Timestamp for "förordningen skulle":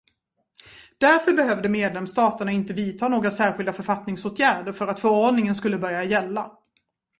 4.99-5.77